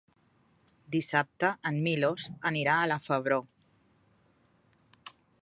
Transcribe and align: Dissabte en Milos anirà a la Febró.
Dissabte 0.95 1.51
en 1.71 1.77
Milos 1.89 2.25
anirà 2.53 2.79
a 2.79 2.89
la 2.93 2.99
Febró. 3.05 3.39